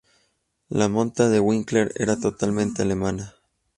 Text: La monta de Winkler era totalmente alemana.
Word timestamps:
La 0.69 0.89
monta 0.89 1.29
de 1.29 1.39
Winkler 1.39 1.93
era 1.95 2.19
totalmente 2.19 2.81
alemana. 2.81 3.35